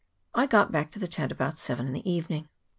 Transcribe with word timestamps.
I 0.33 0.47
got 0.47 0.71
back 0.71 0.89
to 0.93 0.97
the 0.99 1.07
tent 1.07 1.31
about 1.31 1.59
seven 1.59 1.85
in 1.85 1.93
the 1.93 2.09
evening. 2.11 2.49